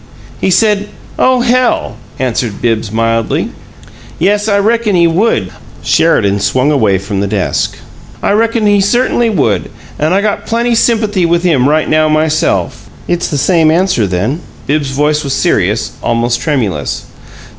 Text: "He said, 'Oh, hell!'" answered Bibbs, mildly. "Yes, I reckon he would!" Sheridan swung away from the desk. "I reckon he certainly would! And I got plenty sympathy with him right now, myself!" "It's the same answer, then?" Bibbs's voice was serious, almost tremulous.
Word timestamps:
"He 0.39 0.49
said, 0.49 0.87
'Oh, 1.19 1.41
hell!'" 1.41 1.95
answered 2.17 2.59
Bibbs, 2.59 2.91
mildly. 2.91 3.49
"Yes, 4.17 4.47
I 4.47 4.57
reckon 4.57 4.95
he 4.95 5.05
would!" 5.05 5.51
Sheridan 5.83 6.39
swung 6.39 6.71
away 6.71 6.97
from 6.97 7.19
the 7.19 7.27
desk. 7.27 7.77
"I 8.23 8.31
reckon 8.31 8.65
he 8.65 8.81
certainly 8.81 9.29
would! 9.29 9.69
And 9.99 10.15
I 10.15 10.21
got 10.21 10.47
plenty 10.47 10.73
sympathy 10.73 11.27
with 11.27 11.43
him 11.43 11.69
right 11.69 11.87
now, 11.87 12.09
myself!" 12.09 12.89
"It's 13.07 13.27
the 13.27 13.37
same 13.37 13.69
answer, 13.69 14.07
then?" 14.07 14.39
Bibbs's 14.65 14.89
voice 14.95 15.23
was 15.23 15.33
serious, 15.33 15.91
almost 16.01 16.41
tremulous. 16.41 17.03